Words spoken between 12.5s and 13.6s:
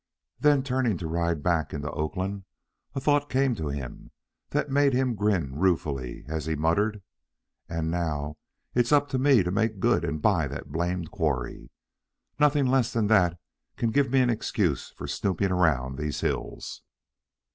less than that